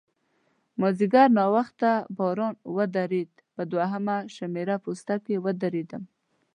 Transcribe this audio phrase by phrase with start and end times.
[0.79, 6.03] مازیګر ناوخته باران ودرېد، په دوهمه شمېره پوسته کې ودرېدم.